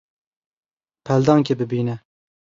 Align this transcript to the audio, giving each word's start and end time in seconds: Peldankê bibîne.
Peldankê 1.05 1.53
bibîne. 1.59 1.95